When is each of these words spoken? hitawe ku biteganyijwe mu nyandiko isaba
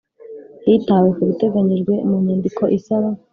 hitawe 0.65 1.09
ku 1.15 1.21
biteganyijwe 1.29 1.93
mu 2.07 2.15
nyandiko 2.25 2.63
isaba 2.77 3.09